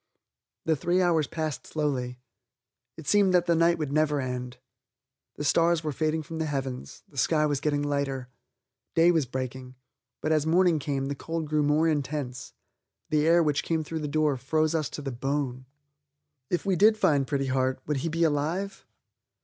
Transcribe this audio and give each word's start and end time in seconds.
The 0.65 0.75
three 0.75 0.99
hours 0.99 1.27
passed 1.27 1.67
slowly. 1.67 2.17
It 2.97 3.05
seemed 3.07 3.35
that 3.35 3.45
the 3.45 3.53
night 3.53 3.77
would 3.77 3.91
never 3.93 4.19
end. 4.19 4.57
The 5.35 5.43
stars 5.43 5.83
were 5.83 5.91
fading 5.91 6.23
from 6.23 6.39
the 6.39 6.47
heavens, 6.47 7.03
the 7.07 7.19
sky 7.19 7.45
was 7.45 7.59
getting 7.61 7.83
lighter. 7.83 8.27
Day 8.95 9.11
was 9.11 9.27
breaking. 9.27 9.75
But 10.19 10.31
as 10.31 10.47
morning 10.47 10.79
came 10.79 11.05
the 11.05 11.13
cold 11.13 11.47
grew 11.47 11.61
more 11.61 11.87
intense; 11.87 12.53
the 13.11 13.27
air 13.27 13.43
which 13.43 13.61
came 13.61 13.83
through 13.83 13.99
the 13.99 14.07
door 14.07 14.37
froze 14.37 14.73
us 14.73 14.89
to 14.89 15.03
the 15.03 15.11
bone. 15.11 15.67
If 16.49 16.65
we 16.65 16.75
did 16.75 16.97
find 16.97 17.27
Pretty 17.27 17.45
Heart, 17.45 17.79
would 17.85 17.97
he 17.97 18.09
be 18.09 18.23
alive? 18.23 18.87